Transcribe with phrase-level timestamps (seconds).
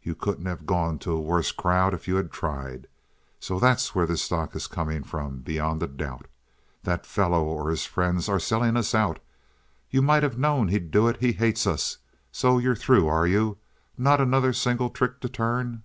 [0.00, 2.86] You couldn't have gone to a worse crowd if you had tried.
[3.40, 6.26] So that's where this stock is coming from, beyond a doubt.
[6.84, 9.18] That fellow or his friends are selling us out.
[9.90, 11.16] You might have known he'd do it.
[11.16, 11.98] He hates us.
[12.30, 15.82] So you're through, are you?—not another single trick to turn?"